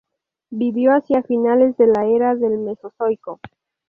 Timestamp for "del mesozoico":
2.33-3.39